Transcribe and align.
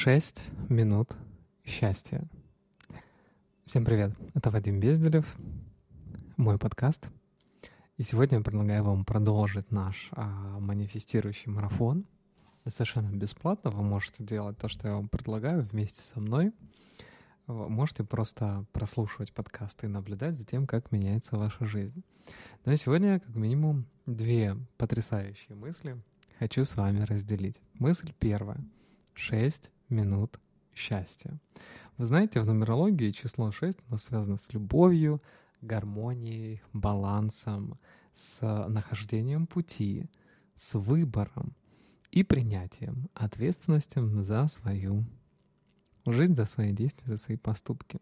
Шесть 0.00 0.46
минут 0.68 1.16
счастья. 1.64 2.22
Всем 3.64 3.84
привет, 3.84 4.12
это 4.32 4.48
Вадим 4.52 4.78
Безделев, 4.78 5.26
мой 6.36 6.56
подкаст. 6.56 7.08
И 7.96 8.04
сегодня 8.04 8.38
я 8.38 8.44
предлагаю 8.44 8.84
вам 8.84 9.04
продолжить 9.04 9.72
наш 9.72 10.10
а, 10.12 10.60
манифестирующий 10.60 11.50
марафон. 11.50 12.06
Совершенно 12.64 13.10
бесплатно 13.10 13.72
вы 13.72 13.82
можете 13.82 14.22
делать 14.22 14.56
то, 14.56 14.68
что 14.68 14.86
я 14.86 14.94
вам 14.94 15.08
предлагаю 15.08 15.62
вместе 15.62 16.00
со 16.00 16.20
мной. 16.20 16.52
Вы 17.48 17.68
можете 17.68 18.04
просто 18.04 18.66
прослушивать 18.72 19.32
подкасты 19.32 19.86
и 19.86 19.90
наблюдать 19.90 20.38
за 20.38 20.46
тем, 20.46 20.68
как 20.68 20.92
меняется 20.92 21.36
ваша 21.36 21.66
жизнь. 21.66 22.04
Но 22.64 22.72
сегодня, 22.76 23.18
как 23.18 23.34
минимум, 23.34 23.84
две 24.06 24.56
потрясающие 24.76 25.56
мысли 25.56 26.00
хочу 26.38 26.64
с 26.64 26.76
вами 26.76 27.00
разделить. 27.00 27.60
Мысль 27.74 28.12
первая. 28.20 28.64
Шесть 29.12 29.72
минут 29.88 30.38
счастья. 30.74 31.38
Вы 31.96 32.06
знаете, 32.06 32.40
в 32.40 32.46
нумерологии 32.46 33.10
число 33.10 33.50
6 33.50 33.78
оно 33.88 33.98
связано 33.98 34.36
с 34.36 34.52
любовью, 34.52 35.20
гармонией, 35.60 36.62
балансом, 36.72 37.78
с 38.14 38.40
нахождением 38.68 39.46
пути, 39.46 40.08
с 40.54 40.78
выбором 40.78 41.54
и 42.10 42.22
принятием, 42.22 43.08
ответственностью 43.14 44.22
за 44.22 44.46
свою 44.46 45.04
жизнь, 46.06 46.34
за 46.34 46.44
свои 46.44 46.72
действия, 46.72 47.08
за 47.08 47.16
свои 47.16 47.36
поступки. 47.36 47.98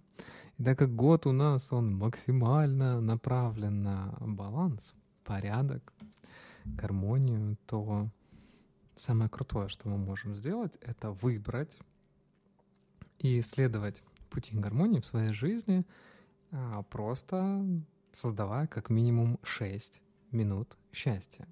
И 0.58 0.62
так 0.62 0.78
как 0.78 0.94
год 0.94 1.26
у 1.26 1.32
нас, 1.32 1.72
он 1.72 1.94
максимально 1.96 3.00
направлен 3.00 3.82
на 3.82 4.16
баланс, 4.20 4.94
порядок, 5.24 5.92
гармонию, 6.64 7.56
то 7.66 8.08
самое 8.96 9.30
крутое, 9.30 9.68
что 9.68 9.88
мы 9.88 9.98
можем 9.98 10.34
сделать, 10.34 10.76
это 10.80 11.12
выбрать 11.12 11.78
и 13.18 13.38
исследовать 13.38 14.02
пути 14.30 14.56
гармонии 14.56 15.00
в 15.00 15.06
своей 15.06 15.32
жизни, 15.32 15.84
а, 16.50 16.82
просто 16.82 17.64
создавая 18.12 18.66
как 18.66 18.90
минимум 18.90 19.38
6 19.42 20.00
минут 20.32 20.76
счастья. 20.92 21.46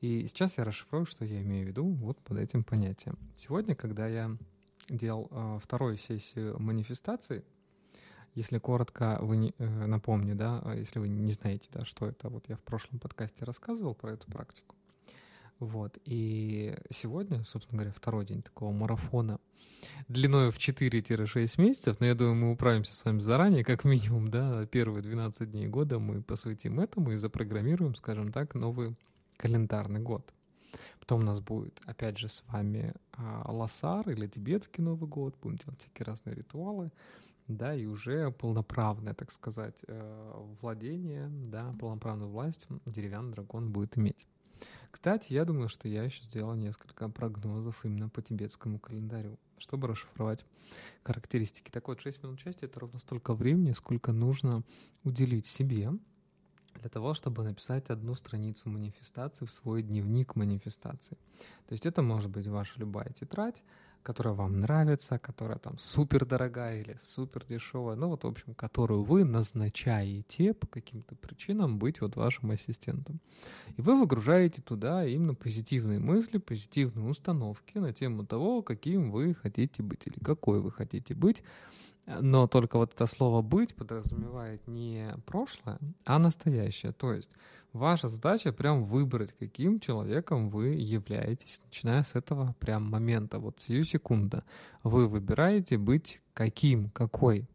И 0.00 0.26
сейчас 0.26 0.58
я 0.58 0.64
расшифрую, 0.64 1.06
что 1.06 1.24
я 1.24 1.42
имею 1.42 1.64
в 1.64 1.68
виду 1.68 1.88
вот 1.88 2.18
под 2.20 2.38
этим 2.38 2.62
понятием. 2.62 3.18
Сегодня, 3.36 3.74
когда 3.74 4.06
я 4.06 4.36
делал 4.88 5.28
э, 5.30 5.58
вторую 5.60 5.96
сессию 5.96 6.58
манифестации, 6.60 7.44
если 8.34 8.58
коротко 8.58 9.18
вы 9.20 9.36
не, 9.36 9.54
э, 9.58 9.86
напомню, 9.86 10.36
да, 10.36 10.62
если 10.76 11.00
вы 11.00 11.08
не 11.08 11.32
знаете, 11.32 11.68
да, 11.72 11.84
что 11.84 12.06
это, 12.06 12.28
вот 12.28 12.48
я 12.48 12.56
в 12.56 12.62
прошлом 12.62 13.00
подкасте 13.00 13.44
рассказывал 13.44 13.94
про 13.94 14.12
эту 14.12 14.30
практику. 14.30 14.76
Вот. 15.58 15.98
И 16.04 16.76
сегодня, 16.90 17.44
собственно 17.44 17.78
говоря, 17.78 17.94
второй 17.96 18.24
день 18.24 18.42
такого 18.42 18.72
марафона 18.72 19.40
длиной 20.08 20.50
в 20.50 20.58
4-6 20.58 21.60
месяцев, 21.60 22.00
но 22.00 22.06
я 22.06 22.14
думаю, 22.14 22.34
мы 22.36 22.52
управимся 22.52 22.94
с 22.94 23.04
вами 23.04 23.20
заранее, 23.20 23.64
как 23.64 23.84
минимум, 23.84 24.30
да, 24.30 24.66
первые 24.66 25.02
12 25.02 25.50
дней 25.50 25.66
года 25.66 25.98
мы 25.98 26.22
посвятим 26.22 26.80
этому 26.80 27.12
и 27.12 27.16
запрограммируем, 27.16 27.94
скажем 27.94 28.32
так, 28.32 28.54
новый 28.54 28.96
календарный 29.36 30.00
год. 30.00 30.32
Потом 31.00 31.20
у 31.20 31.24
нас 31.24 31.40
будет, 31.40 31.80
опять 31.86 32.18
же, 32.18 32.28
с 32.28 32.44
вами 32.48 32.94
а, 33.12 33.50
Лосар 33.50 34.08
или 34.10 34.26
тибетский 34.26 34.82
Новый 34.82 35.08
год, 35.08 35.36
будем 35.42 35.56
делать 35.56 35.80
всякие 35.80 36.04
разные 36.04 36.34
ритуалы, 36.34 36.92
да, 37.46 37.74
и 37.74 37.86
уже 37.86 38.30
полноправное, 38.30 39.14
так 39.14 39.32
сказать, 39.32 39.82
э, 39.88 40.32
владение, 40.60 41.28
да, 41.30 41.74
полноправную 41.80 42.30
власть 42.30 42.66
деревянный 42.84 43.32
дракон 43.32 43.72
будет 43.72 43.96
иметь. 43.96 44.26
Кстати, 44.90 45.32
я 45.32 45.44
думаю, 45.44 45.68
что 45.68 45.88
я 45.88 46.02
еще 46.02 46.22
сделал 46.22 46.54
несколько 46.54 47.08
прогнозов 47.08 47.84
именно 47.84 48.08
по 48.08 48.22
тибетскому 48.22 48.78
календарю, 48.78 49.38
чтобы 49.58 49.88
расшифровать 49.88 50.44
характеристики. 51.02 51.70
Так 51.70 51.88
вот, 51.88 52.00
6 52.00 52.22
минут 52.22 52.40
счастья— 52.40 52.66
это 52.68 52.80
ровно 52.80 52.98
столько 52.98 53.34
времени, 53.34 53.72
сколько 53.72 54.12
нужно 54.12 54.64
уделить 55.04 55.46
себе 55.46 55.92
для 56.78 56.88
того, 56.88 57.14
чтобы 57.14 57.42
написать 57.42 57.90
одну 57.90 58.14
страницу 58.14 58.68
манифестации 58.68 59.44
в 59.44 59.50
свой 59.50 59.82
дневник 59.82 60.36
манифестации. 60.36 61.18
То 61.66 61.72
есть 61.72 61.86
это 61.86 62.02
может 62.02 62.30
быть 62.30 62.46
ваша 62.46 62.78
любая 62.80 63.10
тетрадь, 63.10 63.62
которая 64.02 64.34
вам 64.34 64.60
нравится, 64.60 65.18
которая 65.18 65.58
там 65.58 65.76
супер 65.76 66.24
дорогая 66.24 66.80
или 66.80 66.96
супер 66.98 67.44
дешевая, 67.44 67.96
ну 67.96 68.08
вот, 68.08 68.24
в 68.24 68.26
общем, 68.26 68.54
которую 68.54 69.02
вы 69.02 69.24
назначаете 69.24 70.54
по 70.54 70.66
каким-то 70.66 71.14
причинам 71.14 71.78
быть 71.78 72.00
вот 72.00 72.16
вашим 72.16 72.50
ассистентом. 72.50 73.20
И 73.76 73.82
вы 73.82 74.00
выгружаете 74.00 74.62
туда 74.62 75.04
именно 75.04 75.34
позитивные 75.34 75.98
мысли, 75.98 76.38
позитивные 76.38 77.08
установки 77.08 77.76
на 77.78 77.92
тему 77.92 78.24
того, 78.24 78.62
каким 78.62 79.10
вы 79.10 79.34
хотите 79.34 79.82
быть 79.82 80.06
или 80.06 80.18
какой 80.20 80.60
вы 80.60 80.72
хотите 80.72 81.14
быть. 81.14 81.42
Но 82.20 82.46
только 82.46 82.78
вот 82.78 82.94
это 82.94 83.06
слово 83.06 83.42
«быть» 83.42 83.74
подразумевает 83.74 84.66
не 84.66 85.14
прошлое, 85.26 85.78
а 86.04 86.18
настоящее. 86.18 86.92
То 86.92 87.12
есть 87.12 87.30
Ваша 87.72 88.08
задача 88.08 88.50
прям 88.52 88.84
выбрать, 88.84 89.34
каким 89.38 89.78
человеком 89.78 90.48
вы 90.48 90.68
являетесь, 90.68 91.60
начиная 91.64 92.02
с 92.02 92.14
этого 92.14 92.54
прям 92.58 92.84
момента, 92.84 93.38
вот 93.38 93.60
сию 93.60 93.84
секунду. 93.84 94.42
Вы 94.82 95.06
выбираете 95.06 95.76
быть 95.76 96.20
каким, 96.32 96.88
какой. 96.90 97.46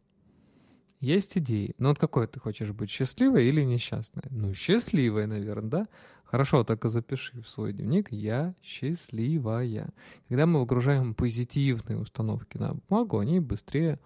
Есть 0.99 1.37
идеи. 1.37 1.73
Но 1.79 1.89
вот 1.89 1.99
какой 1.99 2.27
ты 2.27 2.39
хочешь 2.39 2.71
быть, 2.71 2.91
счастливой 2.91 3.47
или 3.47 3.63
несчастной? 3.63 4.23
Ну, 4.29 4.53
счастливой, 4.53 5.25
наверное, 5.25 5.69
да? 5.69 5.87
Хорошо, 6.23 6.63
так 6.63 6.85
и 6.85 6.89
запиши 6.89 7.41
в 7.41 7.49
свой 7.49 7.73
дневник 7.73 8.11
«Я 8.11 8.55
счастливая». 8.63 9.89
Когда 10.29 10.45
мы 10.45 10.61
выгружаем 10.61 11.13
позитивные 11.15 11.99
установки 11.99 12.57
на 12.57 12.75
бумагу, 12.75 13.19
они 13.19 13.39
быстрее 13.39 13.99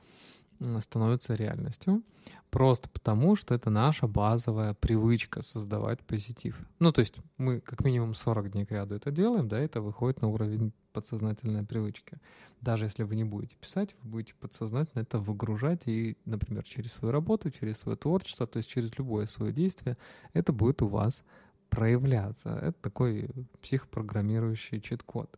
становятся 0.81 1.35
реальностью. 1.35 2.03
Просто 2.50 2.90
потому, 2.90 3.35
что 3.35 3.53
это 3.53 3.69
наша 3.69 4.07
базовая 4.07 4.73
привычка 4.73 5.41
создавать 5.41 6.00
позитив. 6.01 6.59
Ну, 6.79 6.91
то 6.91 7.01
есть 7.01 7.16
мы 7.38 7.59
как 7.59 7.84
минимум 7.84 8.13
40 8.13 8.51
дней 8.51 8.66
к 8.66 8.72
ряду 8.72 8.96
это 8.96 9.12
делаем, 9.12 9.47
да, 9.47 9.59
это 9.59 9.81
выходит 9.81 10.22
на 10.22 10.29
уровень 10.29 10.72
подсознательной 10.94 11.63
привычки. 11.63 12.17
Даже 12.62 12.85
если 12.85 13.03
вы 13.03 13.16
не 13.16 13.23
будете 13.23 13.56
писать, 13.57 13.96
вы 14.01 14.09
будете 14.09 14.34
подсознательно 14.35 15.01
это 15.01 15.19
выгружать 15.19 15.84
и, 15.85 16.17
например, 16.25 16.63
через 16.63 16.94
свою 16.94 17.12
работу, 17.12 17.51
через 17.51 17.78
свое 17.78 17.97
творчество, 17.97 18.47
то 18.47 18.57
есть 18.57 18.69
через 18.69 18.97
любое 18.97 19.25
свое 19.28 19.53
действие, 19.53 19.97
это 20.34 20.53
будет 20.53 20.81
у 20.81 20.88
вас 20.88 21.23
проявляться. 21.69 22.50
Это 22.50 22.81
такой 22.81 23.29
психопрограммирующий 23.62 24.81
чит-код, 24.81 25.29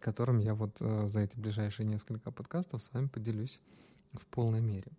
которым 0.00 0.40
я 0.40 0.54
вот 0.54 0.76
э, 0.80 1.06
за 1.06 1.20
эти 1.20 1.38
ближайшие 1.38 1.86
несколько 1.86 2.32
подкастов 2.32 2.82
с 2.82 2.92
вами 2.92 3.06
поделюсь 3.06 3.60
в 4.12 4.26
полной 4.26 4.60
мере. 4.60 4.92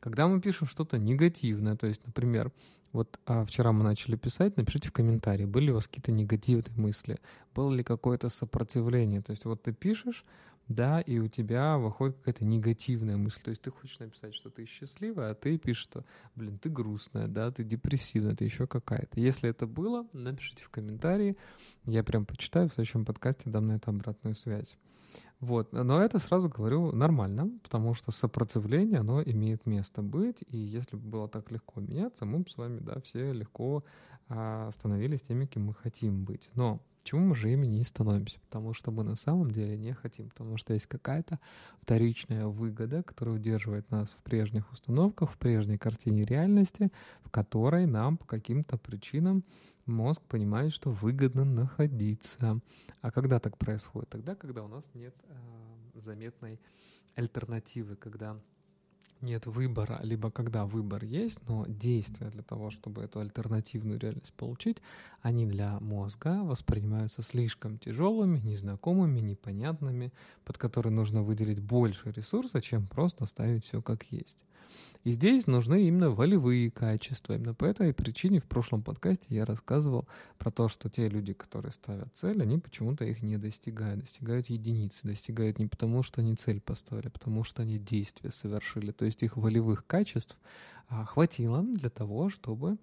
Когда 0.00 0.28
мы 0.28 0.40
пишем 0.40 0.66
что-то 0.66 0.98
негативное, 0.98 1.76
то 1.76 1.86
есть, 1.86 2.04
например, 2.04 2.52
вот 2.92 3.18
а, 3.26 3.44
вчера 3.44 3.72
мы 3.72 3.82
начали 3.82 4.16
писать, 4.16 4.56
напишите 4.56 4.88
в 4.88 4.92
комментарии, 4.92 5.46
были 5.46 5.70
у 5.70 5.74
вас 5.74 5.88
какие-то 5.88 6.12
негативные 6.12 6.76
мысли, 6.76 7.18
было 7.54 7.72
ли 7.72 7.82
какое-то 7.82 8.28
сопротивление. 8.28 9.20
То 9.20 9.30
есть 9.30 9.44
вот 9.44 9.62
ты 9.62 9.72
пишешь, 9.72 10.24
да, 10.68 11.00
и 11.00 11.18
у 11.18 11.28
тебя 11.28 11.76
выходит 11.76 12.16
какая-то 12.16 12.44
негативная 12.44 13.16
мысль. 13.16 13.40
То 13.42 13.50
есть 13.50 13.62
ты 13.62 13.70
хочешь 13.70 13.98
написать, 13.98 14.34
что 14.34 14.48
ты 14.48 14.64
счастливая, 14.64 15.32
а 15.32 15.34
ты 15.34 15.58
пишешь, 15.58 15.82
что, 15.82 16.04
блин, 16.34 16.58
ты 16.58 16.70
грустная, 16.70 17.26
да, 17.26 17.50
ты 17.50 17.64
депрессивная, 17.64 18.34
ты 18.34 18.44
еще 18.44 18.66
какая-то. 18.66 19.20
Если 19.20 19.50
это 19.50 19.66
было, 19.66 20.06
напишите 20.12 20.64
в 20.64 20.70
комментарии, 20.70 21.36
я 21.84 22.02
прям 22.02 22.24
почитаю, 22.24 22.68
в 22.68 22.74
следующем 22.74 23.04
подкасте 23.04 23.50
дам 23.50 23.66
на 23.66 23.72
это 23.72 23.90
обратную 23.90 24.34
связь. 24.34 24.76
Вот. 25.40 25.72
Но 25.72 26.02
это 26.02 26.18
сразу 26.18 26.48
говорю 26.48 26.92
нормально, 26.92 27.50
потому 27.62 27.94
что 27.94 28.12
сопротивление, 28.12 29.00
оно 29.00 29.22
имеет 29.22 29.66
место 29.66 30.02
быть, 30.02 30.42
и 30.48 30.56
если 30.56 30.96
бы 30.96 31.02
было 31.02 31.28
так 31.28 31.50
легко 31.50 31.80
меняться, 31.80 32.24
мы 32.24 32.38
бы 32.40 32.48
с 32.48 32.56
вами, 32.56 32.80
да, 32.80 33.00
все 33.02 33.32
легко 33.32 33.84
а, 34.28 34.70
становились 34.72 35.22
теми, 35.22 35.46
кем 35.46 35.66
мы 35.66 35.74
хотим 35.74 36.24
быть. 36.24 36.48
Но 36.54 36.80
Почему 37.04 37.20
мы 37.20 37.36
же 37.36 37.52
ими 37.52 37.66
не 37.66 37.84
становимся? 37.84 38.40
Потому 38.40 38.72
что 38.72 38.90
мы 38.90 39.04
на 39.04 39.14
самом 39.14 39.50
деле 39.50 39.76
не 39.76 39.92
хотим, 39.92 40.30
потому 40.30 40.56
что 40.56 40.72
есть 40.72 40.86
какая-то 40.86 41.38
вторичная 41.82 42.46
выгода, 42.46 43.02
которая 43.02 43.34
удерживает 43.36 43.90
нас 43.90 44.12
в 44.18 44.22
прежних 44.22 44.72
установках, 44.72 45.30
в 45.30 45.36
прежней 45.36 45.76
картине 45.76 46.24
реальности, 46.24 46.90
в 47.22 47.28
которой 47.28 47.84
нам 47.84 48.16
по 48.16 48.24
каким-то 48.24 48.78
причинам 48.78 49.44
мозг 49.84 50.22
понимает, 50.22 50.72
что 50.72 50.92
выгодно 50.92 51.44
находиться. 51.44 52.58
А 53.02 53.10
когда 53.10 53.38
так 53.38 53.58
происходит? 53.58 54.08
Тогда, 54.08 54.34
когда 54.34 54.62
у 54.62 54.68
нас 54.68 54.84
нет 54.94 55.14
э, 55.28 55.98
заметной 56.00 56.58
альтернативы, 57.16 57.96
когда 57.96 58.40
нет 59.20 59.46
выбора, 59.46 60.00
либо 60.02 60.30
когда 60.30 60.64
выбор 60.66 61.04
есть, 61.04 61.38
но 61.48 61.64
действия 61.66 62.30
для 62.30 62.42
того, 62.42 62.70
чтобы 62.70 63.02
эту 63.02 63.20
альтернативную 63.20 63.98
реальность 63.98 64.32
получить, 64.34 64.78
они 65.22 65.46
для 65.46 65.78
мозга 65.80 66.42
воспринимаются 66.42 67.22
слишком 67.22 67.78
тяжелыми, 67.78 68.38
незнакомыми, 68.40 69.20
непонятными, 69.20 70.12
под 70.44 70.58
которые 70.58 70.92
нужно 70.92 71.22
выделить 71.22 71.60
больше 71.60 72.12
ресурса, 72.12 72.60
чем 72.60 72.86
просто 72.86 73.24
оставить 73.24 73.64
все 73.64 73.80
как 73.80 74.04
есть. 74.10 74.36
И 75.04 75.12
здесь 75.12 75.46
нужны 75.46 75.86
именно 75.86 76.10
волевые 76.10 76.70
качества. 76.70 77.34
Именно 77.34 77.52
по 77.54 77.66
этой 77.66 77.92
причине 77.92 78.40
в 78.40 78.44
прошлом 78.44 78.82
подкасте 78.82 79.26
я 79.28 79.44
рассказывал 79.44 80.08
про 80.38 80.50
то, 80.50 80.68
что 80.68 80.88
те 80.88 81.08
люди, 81.08 81.34
которые 81.34 81.72
ставят 81.72 82.08
цель, 82.14 82.40
они 82.40 82.58
почему-то 82.58 83.04
их 83.04 83.22
не 83.22 83.36
достигают. 83.36 84.00
Достигают 84.00 84.48
единицы. 84.48 84.96
Достигают 85.02 85.58
не 85.58 85.66
потому, 85.66 86.02
что 86.02 86.22
они 86.22 86.34
цель 86.36 86.60
поставили, 86.60 87.08
а 87.08 87.10
потому 87.10 87.44
что 87.44 87.62
они 87.62 87.78
действия 87.78 88.30
совершили. 88.30 88.92
То 88.92 89.04
есть 89.04 89.22
их 89.22 89.36
волевых 89.36 89.86
качеств 89.86 90.36
а, 90.88 91.04
хватило 91.04 91.62
для 91.62 91.90
того, 91.90 92.30
чтобы 92.30 92.78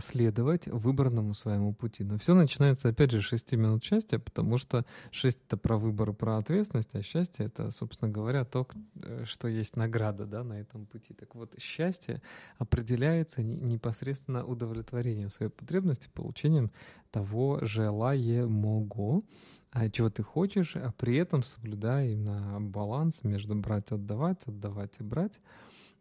следовать 0.00 0.66
выбранному 0.68 1.34
своему 1.34 1.74
пути. 1.74 2.04
Но 2.04 2.18
все 2.18 2.34
начинается, 2.34 2.88
опять 2.88 3.10
же, 3.10 3.20
с 3.20 3.24
6 3.24 3.52
минут 3.54 3.82
счастья, 3.82 4.18
потому 4.18 4.56
что 4.56 4.84
6— 5.10 5.38
это 5.46 5.56
про 5.56 5.76
выбор 5.76 6.12
про 6.12 6.38
ответственность, 6.38 6.94
а 6.94 7.02
счастье— 7.02 7.46
это, 7.46 7.70
собственно 7.70 8.10
говоря, 8.10 8.44
то, 8.44 8.66
э, 9.02 9.24
что 9.24 9.48
есть 9.48 9.76
награда 9.76 10.26
да, 10.26 10.44
на 10.44 10.54
этом 10.54 10.86
пути. 10.86 11.12
Так 11.14 11.34
вот, 11.34 11.54
счастье 11.58 12.22
определяется 12.58 13.42
непосредственно 13.42 14.44
удовлетворением 14.44 15.30
своей 15.30 15.50
потребности, 15.50 16.08
получением 16.12 16.70
того 17.10 17.58
желаемого, 17.62 19.22
а 19.70 19.90
чего 19.90 20.08
ты 20.08 20.22
хочешь, 20.22 20.76
а 20.76 20.92
при 20.96 21.16
этом 21.16 21.42
соблюдая 21.42 22.10
именно 22.10 22.60
баланс 22.60 23.24
между 23.24 23.56
брать, 23.56 23.90
отдавать, 23.90 24.46
отдавать 24.46 25.00
и 25.00 25.02
брать, 25.02 25.40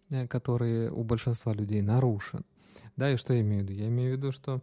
э, 0.10 0.28
который 0.28 0.90
у 0.90 1.04
большинства 1.04 1.54
людей 1.54 1.82
нарушен. 1.82 2.46
Да, 2.96 3.12
и 3.12 3.18
что 3.18 3.34
я 3.34 3.42
имею 3.42 3.66
в 3.66 3.70
виду? 3.70 3.80
Я 3.80 3.88
имею 3.88 4.14
в 4.14 4.18
виду, 4.18 4.32
что 4.32 4.62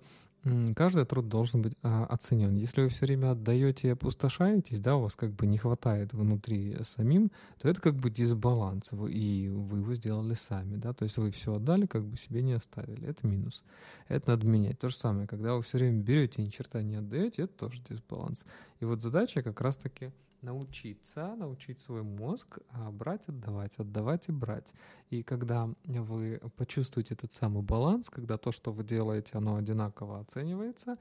каждый 0.75 1.05
труд 1.05 1.29
должен 1.29 1.63
быть 1.63 1.75
а, 1.83 2.07
оценен. 2.07 2.57
Если 2.57 2.81
вы 2.81 2.89
все 2.89 3.07
время 3.07 3.33
отдаете 3.33 3.89
и 3.89 3.91
опустошаетесь, 3.91 4.81
да, 4.81 4.97
у 4.97 5.03
вас 5.03 5.15
как 5.15 5.33
бы 5.33 5.47
не 5.47 5.59
хватает 5.59 6.13
внутри 6.13 6.77
самим, 6.83 7.31
то 7.61 7.69
это 7.69 7.81
как 7.81 7.97
бы 7.97 8.11
дисбаланс, 8.11 8.91
и 8.93 9.49
вы 9.51 9.79
его 9.79 9.95
сделали 9.95 10.35
сами, 10.35 10.77
да, 10.77 10.93
то 10.93 11.05
есть 11.05 11.19
вы 11.19 11.31
все 11.31 11.55
отдали, 11.55 11.87
как 11.87 12.05
бы 12.05 12.17
себе 12.17 12.43
не 12.43 12.55
оставили, 12.55 13.07
это 13.07 13.27
минус. 13.27 13.65
Это 14.09 14.31
надо 14.31 14.47
менять. 14.47 14.79
То 14.79 14.89
же 14.89 14.97
самое, 14.97 15.29
когда 15.29 15.55
вы 15.55 15.63
все 15.63 15.79
время 15.79 16.01
берете 16.01 16.41
и 16.41 16.47
ни 16.47 16.51
черта 16.51 16.83
не 16.83 16.97
отдаете, 16.97 17.43
это 17.43 17.53
тоже 17.53 17.83
дисбаланс. 17.89 18.41
И 18.81 18.85
вот 18.85 19.03
задача 19.03 19.43
как 19.43 19.61
раз-таки 19.61 20.11
научиться, 20.43 21.35
научить 21.37 21.81
свой 21.81 22.03
мозг 22.03 22.59
а, 22.71 22.91
брать, 22.91 23.29
отдавать, 23.29 23.79
отдавать 23.79 24.29
и 24.29 24.33
брать. 24.33 24.73
И 25.11 25.23
когда 25.23 25.69
вы 25.85 26.41
почувствуете 26.57 27.15
этот 27.15 27.33
самый 27.33 27.63
баланс, 27.63 28.11
когда 28.11 28.39
то, 28.39 28.53
что 28.53 28.73
вы 28.73 28.85
делаете, 28.85 29.33
оно 29.35 29.57
одинаково 29.57 30.21
оценивается, 30.21 30.99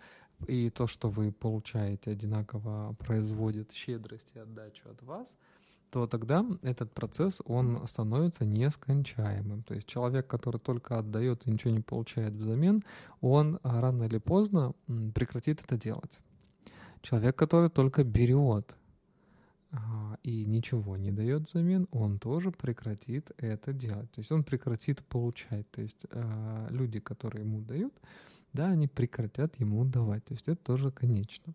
и 0.47 0.69
то, 0.69 0.87
что 0.87 1.09
вы 1.09 1.31
получаете, 1.31 2.11
одинаково 2.11 2.95
производит 2.99 3.71
щедрость 3.71 4.29
и 4.35 4.39
отдачу 4.39 4.89
от 4.89 5.01
вас, 5.03 5.35
то 5.89 6.05
тогда 6.05 6.45
этот 6.61 6.93
процесс, 6.93 7.41
он 7.45 7.85
становится 7.87 8.45
нескончаемым. 8.45 9.63
То 9.63 9.73
есть 9.73 9.87
человек, 9.87 10.27
который 10.27 10.59
только 10.59 10.99
отдает 10.99 11.47
и 11.47 11.51
ничего 11.51 11.71
не 11.71 11.81
получает 11.81 12.33
взамен, 12.33 12.83
он 13.21 13.59
рано 13.63 14.03
или 14.03 14.19
поздно 14.19 14.73
прекратит 15.15 15.63
это 15.63 15.77
делать. 15.77 16.19
Человек, 17.01 17.35
который 17.35 17.69
только 17.69 18.03
берет 18.03 18.75
и 20.23 20.45
ничего 20.45 20.97
не 20.97 21.11
дает 21.11 21.49
взамен, 21.49 21.87
он 21.91 22.19
тоже 22.19 22.51
прекратит 22.51 23.31
это 23.37 23.71
делать. 23.71 24.11
То 24.11 24.19
есть 24.19 24.31
он 24.31 24.43
прекратит 24.43 25.03
получать. 25.05 25.69
То 25.71 25.81
есть 25.81 26.05
э, 26.09 26.67
люди, 26.71 26.99
которые 26.99 27.43
ему 27.45 27.61
дают, 27.61 27.93
да, 28.53 28.69
они 28.69 28.87
прекратят 28.87 29.59
ему 29.59 29.85
давать. 29.85 30.25
То 30.25 30.33
есть 30.33 30.47
это 30.47 30.61
тоже 30.63 30.91
конечно. 30.91 31.53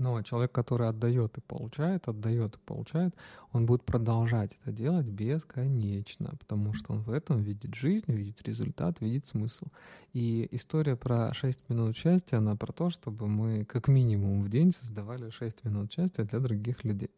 Но 0.00 0.22
человек, 0.22 0.50
который 0.50 0.88
отдает 0.88 1.36
и 1.36 1.42
получает, 1.42 2.08
отдает 2.08 2.56
и 2.56 2.58
получает, 2.64 3.14
он 3.52 3.66
будет 3.66 3.84
продолжать 3.84 4.56
это 4.62 4.72
делать 4.72 5.04
бесконечно, 5.04 6.30
потому 6.38 6.72
что 6.72 6.94
он 6.94 7.02
в 7.02 7.10
этом 7.10 7.42
видит 7.42 7.74
жизнь, 7.74 8.10
видит 8.10 8.40
результат, 8.48 8.98
видит 9.02 9.26
смысл. 9.26 9.66
И 10.14 10.48
история 10.52 10.96
про 10.96 11.34
6 11.34 11.68
минут 11.68 11.94
счастья, 11.94 12.38
она 12.38 12.56
про 12.56 12.72
то, 12.72 12.88
чтобы 12.88 13.28
мы 13.28 13.66
как 13.66 13.88
минимум 13.88 14.42
в 14.42 14.48
день 14.48 14.72
создавали 14.72 15.28
6 15.28 15.64
минут 15.66 15.92
счастья 15.92 16.24
для 16.24 16.38
других 16.40 16.82
людей. 16.82 17.10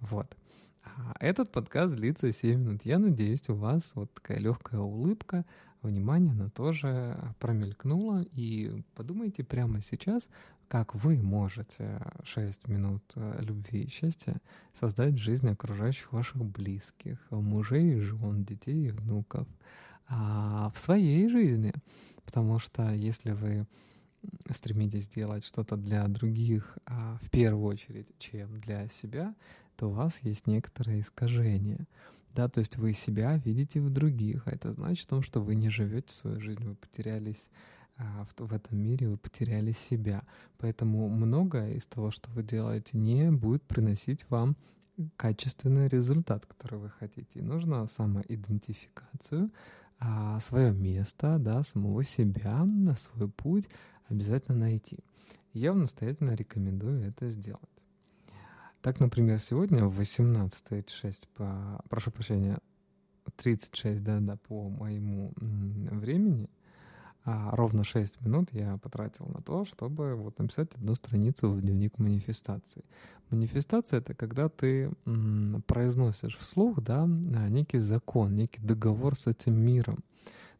Вот. 0.00 0.34
А 0.82 1.14
этот 1.20 1.52
подкаст 1.52 1.94
длится 1.94 2.32
7 2.32 2.58
минут. 2.58 2.86
Я 2.86 2.98
надеюсь, 2.98 3.50
у 3.50 3.54
вас 3.54 3.92
вот 3.94 4.10
такая 4.14 4.38
легкая 4.38 4.80
улыбка, 4.80 5.44
внимание, 5.88 6.32
она 6.32 6.48
тоже 6.50 7.18
промелькнула. 7.38 8.24
И 8.32 8.82
подумайте 8.94 9.44
прямо 9.44 9.80
сейчас, 9.82 10.28
как 10.68 10.94
вы 10.94 11.16
можете 11.22 12.00
6 12.24 12.68
минут 12.68 13.02
э, 13.14 13.38
любви 13.40 13.82
и 13.82 13.90
счастья 13.90 14.40
создать 14.72 15.14
в 15.14 15.18
жизни 15.18 15.50
окружающих 15.50 16.12
ваших 16.12 16.44
близких, 16.44 17.18
мужей, 17.30 17.98
жен, 18.00 18.44
детей 18.44 18.88
и 18.88 18.90
внуков 18.90 19.46
а 20.08 20.70
в 20.74 20.78
своей 20.78 21.28
жизни. 21.28 21.72
Потому 22.24 22.58
что 22.58 22.90
если 22.92 23.32
вы 23.32 23.66
стремитесь 24.50 25.08
делать 25.08 25.44
что-то 25.44 25.76
для 25.76 26.06
других 26.08 26.78
а 26.86 27.18
в 27.20 27.30
первую 27.30 27.66
очередь, 27.66 28.12
чем 28.18 28.60
для 28.60 28.88
себя, 28.88 29.34
то 29.76 29.88
у 29.88 29.92
вас 29.92 30.18
есть 30.22 30.46
некоторое 30.46 31.00
искажение. 31.00 31.86
Да, 32.34 32.48
то 32.48 32.58
есть 32.58 32.76
вы 32.76 32.94
себя 32.94 33.36
видите 33.36 33.80
в 33.80 33.90
других, 33.90 34.48
а 34.48 34.50
это 34.50 34.72
значит, 34.72 35.08
что 35.22 35.40
вы 35.40 35.54
не 35.54 35.70
живете 35.70 36.12
свою 36.12 36.40
жизнь, 36.40 36.64
вы 36.64 36.74
потерялись 36.74 37.48
а, 37.96 38.24
в, 38.24 38.48
в 38.48 38.52
этом 38.52 38.76
мире, 38.76 39.08
вы 39.08 39.16
потеряли 39.16 39.70
себя. 39.70 40.24
Поэтому 40.58 41.08
многое 41.08 41.74
из 41.74 41.86
того, 41.86 42.10
что 42.10 42.28
вы 42.32 42.42
делаете, 42.42 42.98
не 42.98 43.30
будет 43.30 43.62
приносить 43.62 44.28
вам 44.30 44.56
качественный 45.16 45.86
результат, 45.86 46.44
который 46.44 46.80
вы 46.80 46.90
хотите. 46.90 47.38
И 47.38 47.42
нужно 47.42 47.86
самоидентификацию, 47.86 49.52
а, 50.00 50.40
свое 50.40 50.72
место, 50.72 51.38
да, 51.38 51.62
самого 51.62 52.02
себя, 52.02 52.64
на 52.64 52.96
свой 52.96 53.28
путь 53.28 53.68
обязательно 54.08 54.58
найти. 54.58 54.98
Я 55.52 55.70
вам 55.70 55.82
настоятельно 55.82 56.34
рекомендую 56.34 57.06
это 57.06 57.30
сделать. 57.30 57.62
Так, 58.84 59.00
например, 59.00 59.38
сегодня 59.40 59.86
в 59.86 59.98
18.36 59.98 61.26
по, 61.34 61.82
прошу 61.88 62.10
прощения, 62.10 62.58
36, 63.36 64.04
да, 64.04 64.20
да, 64.20 64.36
по 64.46 64.68
моему 64.68 65.32
времени, 65.38 66.50
а 67.24 67.56
ровно 67.56 67.82
6 67.82 68.20
минут 68.20 68.50
я 68.52 68.76
потратил 68.76 69.24
на 69.28 69.40
то, 69.40 69.64
чтобы 69.64 70.14
вот 70.16 70.38
написать 70.38 70.74
одну 70.74 70.94
страницу 70.96 71.48
в 71.48 71.62
дневник 71.62 71.98
манифестации. 71.98 72.84
Манифестация— 73.30 74.00
это 74.00 74.12
когда 74.12 74.50
ты 74.50 74.92
произносишь 75.66 76.36
вслух, 76.36 76.82
да, 76.82 77.06
некий 77.06 77.78
закон, 77.78 78.34
некий 78.34 78.60
договор 78.60 79.16
с 79.16 79.26
этим 79.26 79.54
миром. 79.54 80.04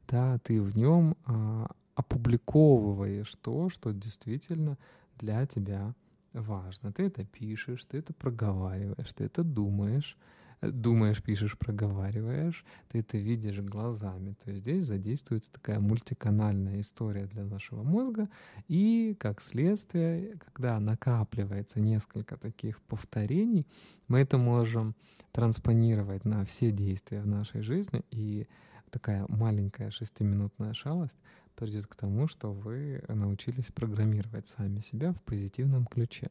Да, 0.08 0.38
ты 0.38 0.62
в 0.62 0.74
нем 0.74 1.18
а, 1.26 1.70
опубликовываешь 1.94 3.34
то, 3.42 3.68
что 3.68 3.92
действительно 3.92 4.78
для 5.18 5.44
тебя 5.44 5.94
важно. 6.40 6.92
Ты 6.92 7.04
это 7.04 7.24
пишешь, 7.24 7.84
ты 7.84 7.98
это 7.98 8.12
проговариваешь, 8.12 9.12
ты 9.12 9.24
это 9.24 9.42
думаешь, 9.42 10.16
э, 10.60 10.70
думаешь, 10.70 11.22
пишешь, 11.22 11.56
проговариваешь, 11.56 12.64
ты 12.88 12.98
это 12.98 13.18
видишь 13.18 13.60
глазами. 13.60 14.36
То 14.44 14.50
есть 14.50 14.62
здесь 14.62 14.84
задействуется 14.84 15.52
такая 15.52 15.80
мультиканальная 15.80 16.80
история 16.80 17.26
для 17.26 17.44
нашего 17.44 17.82
мозга. 17.82 18.28
И 18.68 19.16
как 19.18 19.40
следствие, 19.40 20.36
когда 20.38 20.78
накапливается 20.80 21.80
несколько 21.80 22.36
таких 22.36 22.82
повторений, 22.82 23.66
мы 24.08 24.20
это 24.20 24.38
можем 24.38 24.94
транспонировать 25.32 26.24
на 26.24 26.44
все 26.44 26.70
действия 26.70 27.22
в 27.22 27.26
нашей 27.26 27.62
жизни. 27.62 28.04
И 28.10 28.46
такая 28.90 29.24
маленькая 29.28 29.90
шестиминутная 29.90 30.72
шалость 30.72 31.18
придет 31.54 31.86
к 31.86 31.96
тому, 31.96 32.28
что 32.28 32.52
вы 32.52 33.02
научились 33.08 33.70
программировать 33.72 34.46
сами 34.46 34.80
себя 34.80 35.12
в 35.12 35.22
позитивном 35.22 35.86
ключе. 35.86 36.28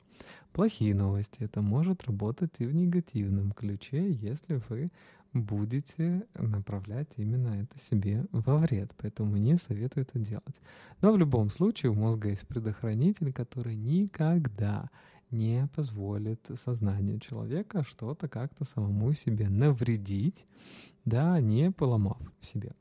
Плохие 0.51 0.93
новости. 0.93 1.37
Это 1.39 1.61
может 1.61 2.03
работать 2.03 2.51
и 2.59 2.65
в 2.65 2.73
негативном 2.73 3.51
ключе, 3.51 4.11
если 4.11 4.61
вы 4.69 4.91
будете 5.33 6.27
направлять 6.35 7.13
именно 7.17 7.49
это 7.49 7.79
себе 7.79 8.25
во 8.31 8.57
вред. 8.57 8.91
Поэтому 8.97 9.37
не 9.37 9.57
советую 9.57 10.05
это 10.05 10.19
делать. 10.19 10.61
Но 11.01 11.11
в 11.11 11.17
любом 11.17 11.49
случае 11.49 11.91
у 11.91 11.95
мозга 11.95 12.29
есть 12.29 12.47
предохранитель, 12.47 13.33
который 13.33 13.75
никогда 13.75 14.89
не 15.31 15.67
позволит 15.75 16.39
сознанию 16.55 17.19
человека 17.19 17.83
что-то 17.83 18.27
как-то 18.27 18.63
самому 18.63 19.13
себе 19.13 19.49
навредить, 19.49 20.45
да, 21.05 21.39
не 21.39 21.71
поломав 21.71 22.19
в 22.39 22.45
себе. 22.45 22.73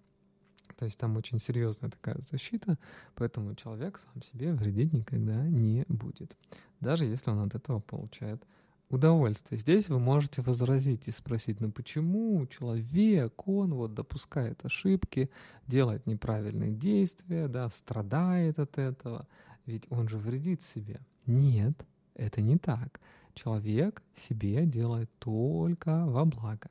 То 0.82 0.86
есть 0.86 0.98
там 0.98 1.16
очень 1.16 1.38
серьезная 1.38 1.90
такая 1.90 2.16
защита, 2.28 2.76
поэтому 3.14 3.54
человек 3.54 4.00
сам 4.00 4.20
себе 4.20 4.52
вредить 4.52 4.92
никогда 4.92 5.46
не 5.46 5.84
будет, 5.86 6.36
даже 6.80 7.04
если 7.04 7.30
он 7.30 7.38
от 7.38 7.54
этого 7.54 7.78
получает 7.78 8.42
удовольствие. 8.88 9.60
Здесь 9.60 9.88
вы 9.88 10.00
можете 10.00 10.42
возразить 10.42 11.06
и 11.06 11.12
спросить, 11.12 11.60
ну 11.60 11.70
почему 11.70 12.44
человек, 12.48 13.46
он 13.46 13.74
вот 13.74 13.94
допускает 13.94 14.64
ошибки, 14.64 15.30
делает 15.68 16.04
неправильные 16.08 16.72
действия, 16.72 17.46
да, 17.46 17.68
страдает 17.68 18.58
от 18.58 18.76
этого, 18.76 19.28
ведь 19.66 19.86
он 19.88 20.08
же 20.08 20.18
вредит 20.18 20.62
себе. 20.62 20.98
Нет, 21.26 21.86
это 22.16 22.42
не 22.42 22.58
так. 22.58 23.00
Человек 23.34 24.02
себе 24.16 24.66
делает 24.66 25.08
только 25.20 26.06
во 26.06 26.24
благо. 26.24 26.70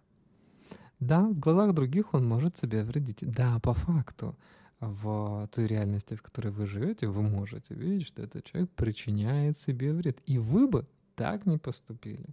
Да, 1.02 1.24
в 1.24 1.40
глазах 1.40 1.74
других 1.74 2.14
он 2.14 2.28
может 2.28 2.58
себе 2.58 2.84
вредить. 2.84 3.20
Да, 3.22 3.60
по 3.60 3.74
факту 3.74 4.38
в 4.80 5.48
той 5.52 5.66
реальности, 5.66 6.16
в 6.16 6.22
которой 6.22 6.52
вы 6.52 6.68
живете, 6.68 7.08
вы 7.08 7.24
можете 7.24 7.74
видеть, 7.74 8.08
что 8.08 8.22
этот 8.22 8.46
человек 8.46 8.70
причиняет 8.72 9.58
себе 9.58 9.94
вред. 9.94 10.20
И 10.28 10.38
вы 10.38 10.68
бы 10.68 10.88
так 11.16 11.48
не 11.48 11.58
поступили. 11.58 12.30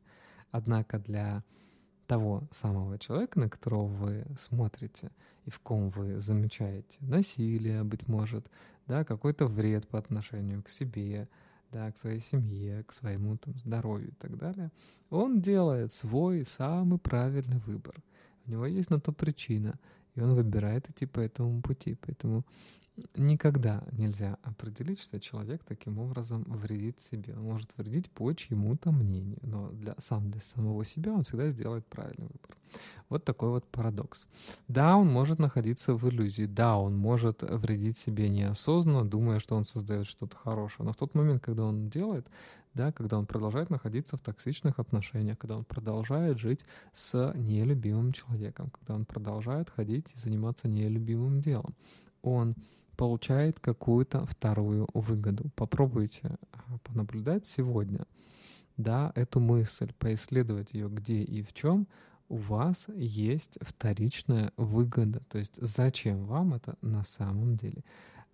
Однако 0.51 0.99
для 0.99 1.43
того 2.07 2.47
самого 2.51 2.99
человека, 2.99 3.41
на 3.41 3.49
которого 3.49 3.87
вы 3.87 4.27
смотрите 4.39 5.11
и 5.47 5.51
в 5.51 5.61
ком 5.61 5.89
вы 5.89 6.21
замечаете 6.21 6.99
насилие, 7.01 7.85
быть 7.85 8.07
может, 8.07 8.51
да, 8.87 9.03
какой-то 9.03 9.47
вред 9.47 9.89
по 9.89 9.99
отношению 9.99 10.63
к 10.63 10.69
себе, 10.69 11.27
да, 11.73 11.91
к 11.91 11.97
своей 11.97 12.21
семье, 12.21 12.85
к 12.85 12.93
своему 12.93 13.39
там, 13.39 13.59
здоровью 13.59 14.09
и 14.09 14.15
так 14.15 14.37
далее, 14.37 14.71
он 15.09 15.41
делает 15.41 15.91
свой 15.91 16.45
самый 16.45 16.99
правильный 16.99 17.59
выбор. 17.61 17.95
У 18.49 18.53
него 18.53 18.67
есть 18.67 18.91
на 18.91 18.99
то 18.99 19.13
причина, 19.13 19.79
и 20.15 20.21
он 20.21 20.35
выбирает 20.35 20.89
идти 20.89 21.07
по 21.07 21.21
этому 21.21 21.61
пути. 21.61 21.97
Поэтому 22.01 22.45
никогда 23.15 23.83
нельзя 23.93 24.39
определить, 24.43 25.01
что 25.01 25.21
человек 25.21 25.63
таким 25.65 25.99
образом 25.99 26.45
вредит 26.45 27.01
себе. 27.01 27.35
Он 27.37 27.45
может 27.45 27.73
вредить 27.77 28.11
по 28.11 28.33
чьему-то 28.33 28.93
мнению, 28.93 29.39
но 29.43 29.71
для, 29.71 29.95
сам 29.99 30.31
для 30.31 30.41
самого 30.41 30.85
себя 30.85 31.13
он 31.13 31.25
всегда 31.25 31.51
сделает 31.51 31.87
правильный 31.87 32.27
выбор. 32.27 32.57
Вот 33.09 33.25
такой 33.25 33.51
вот 33.51 33.67
парадокс. 33.67 34.27
Да, 34.69 34.97
он 34.97 35.09
может 35.09 35.39
находиться 35.39 35.95
в 35.95 36.09
иллюзии, 36.09 36.45
да, 36.45 36.77
он 36.77 36.97
может 36.97 37.43
вредить 37.43 37.99
себе 37.99 38.29
неосознанно, 38.29 39.09
думая, 39.09 39.41
что 39.41 39.57
он 39.57 39.65
создает 39.65 40.07
что-то 40.07 40.37
хорошее, 40.37 40.87
но 40.87 40.93
в 40.93 40.97
тот 40.97 41.15
момент, 41.15 41.43
когда 41.43 41.65
он 41.65 41.89
делает, 41.89 42.27
да, 42.75 42.93
когда 42.93 43.19
он 43.19 43.27
продолжает 43.27 43.71
находиться 43.71 44.17
в 44.17 44.21
токсичных 44.21 44.79
отношениях, 44.79 45.39
когда 45.39 45.57
он 45.57 45.65
продолжает 45.65 46.39
жить 46.39 46.61
с 46.93 47.33
нелюбимым 47.35 48.13
человеком, 48.13 48.71
когда 48.71 48.95
он 48.95 49.05
продолжает 49.05 49.71
ходить 49.71 50.13
и 50.15 50.19
заниматься 50.19 50.69
нелюбимым 50.69 51.41
делом, 51.41 51.75
он 52.23 52.55
получает 52.99 53.61
какую-то 53.61 54.27
вторую 54.27 54.89
выгоду. 54.93 55.45
Попробуйте 55.55 56.37
а, 56.53 56.79
понаблюдать 56.83 57.47
сегодня, 57.47 58.05
да, 58.77 59.13
эту 59.15 59.39
мысль, 59.39 59.93
поисследовать 60.01 60.75
ее, 60.75 60.89
где 60.89 61.23
и 61.23 61.43
в 61.43 61.53
чем 61.55 61.87
у 62.29 62.37
вас 62.37 62.89
есть 62.89 63.57
вторичная 63.61 64.53
выгода. 64.57 65.23
То 65.31 65.39
есть 65.39 65.55
зачем 65.63 66.25
вам 66.25 66.55
это 66.55 66.75
на 66.83 67.05
самом 67.05 67.57
деле? 67.57 67.85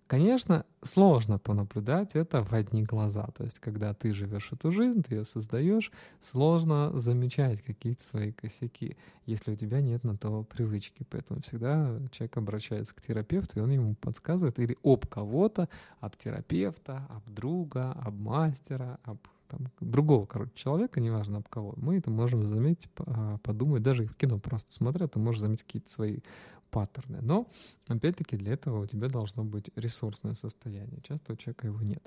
Конечно, 0.07 0.65
сложно 0.83 1.39
понаблюдать 1.39 2.15
это 2.15 2.43
в 2.43 2.53
одни 2.53 2.83
глаза. 2.83 3.27
То 3.35 3.43
есть, 3.43 3.57
когда 3.57 3.91
ты 3.95 4.13
живешь 4.13 4.51
эту 4.51 4.71
жизнь, 4.71 5.01
ты 5.01 5.15
ее 5.15 5.25
создаешь, 5.25 5.91
сложно 6.21 6.91
замечать 6.95 7.63
какие-то 7.63 8.03
свои 8.03 8.31
косяки, 8.31 8.97
если 9.25 9.53
у 9.53 9.55
тебя 9.55 9.81
нет 9.81 10.03
на 10.03 10.15
то 10.15 10.43
привычки. 10.43 11.07
Поэтому 11.09 11.41
всегда 11.41 11.99
человек 12.11 12.37
обращается 12.37 12.93
к 12.93 13.01
терапевту, 13.01 13.57
и 13.59 13.61
он 13.63 13.71
ему 13.71 13.95
подсказывает 13.95 14.59
или 14.59 14.77
об 14.83 15.07
кого-то, 15.07 15.69
об 15.99 16.15
терапевта, 16.17 17.07
об 17.09 17.27
друга, 17.33 17.91
об 17.93 18.19
мастера, 18.19 18.99
об 19.03 19.17
там, 19.47 19.67
другого, 19.79 20.25
короче, 20.25 20.51
человека, 20.55 20.99
неважно 20.99 21.37
об 21.37 21.47
кого, 21.49 21.73
мы 21.77 21.97
это 21.97 22.09
можем 22.09 22.45
заметить, 22.47 22.89
а, 22.97 23.37
подумать, 23.43 23.83
даже 23.83 24.05
в 24.07 24.15
кино 24.15 24.39
просто 24.39 24.73
смотря, 24.73 25.07
ты 25.07 25.19
можешь 25.19 25.41
заметить 25.41 25.63
какие-то 25.63 25.91
свои 25.91 26.19
паттерны. 26.75 27.19
Но, 27.21 27.47
опять-таки, 27.87 28.35
для 28.35 28.51
этого 28.51 28.83
у 28.83 28.85
тебя 28.85 29.07
должно 29.07 29.45
быть 29.45 29.69
ресурсное 29.77 30.33
состояние. 30.33 30.99
Часто 31.03 31.31
у 31.31 31.35
человека 31.37 31.67
его 31.67 31.81
нет. 31.81 32.05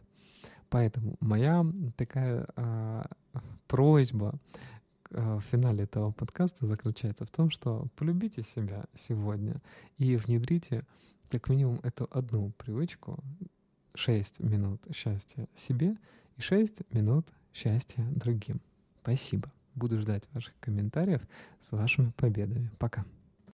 Поэтому 0.68 1.16
моя 1.20 1.64
такая 1.96 2.46
э, 2.54 3.04
просьба 3.66 4.38
э, 5.10 5.36
в 5.36 5.40
финале 5.40 5.84
этого 5.84 6.12
подкаста 6.12 6.66
заключается 6.66 7.24
в 7.24 7.30
том, 7.30 7.48
что 7.50 7.86
полюбите 7.96 8.42
себя 8.42 8.84
сегодня 8.94 9.62
и 9.96 10.16
внедрите 10.16 10.84
как 11.30 11.48
минимум 11.48 11.80
эту 11.82 12.06
одну 12.10 12.50
привычку 12.58 13.18
6 13.94 14.40
минут 14.40 14.82
счастья 14.94 15.48
себе 15.54 15.96
и 16.36 16.42
6 16.42 16.92
минут 16.92 17.26
счастья 17.54 18.06
другим. 18.14 18.60
Спасибо. 19.00 19.50
Буду 19.74 19.98
ждать 19.98 20.24
ваших 20.34 20.52
комментариев 20.60 21.22
с 21.62 21.72
вашими 21.72 22.12
победами. 22.18 22.70
Пока. 22.78 23.06